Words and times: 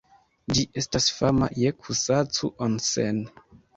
Ĝi 0.55 0.63
estas 0.81 1.09
fama 1.17 1.49
je 1.65 1.73
Kusacu-Onsen. 1.83 3.21